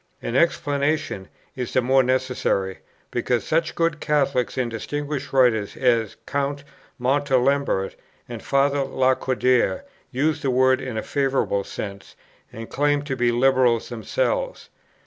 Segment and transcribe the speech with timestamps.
[0.19, 2.79] An explanation is the more necessary,
[3.11, 6.63] because such good Catholics and distinguished writers as Count
[6.99, 7.93] Montalembert
[8.27, 12.15] and Father Lacordaire use the word in a favorable sense,
[12.51, 14.69] and claim to be Liberals themselves.